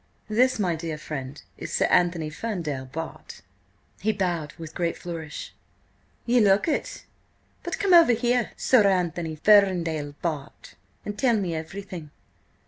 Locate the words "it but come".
6.67-7.93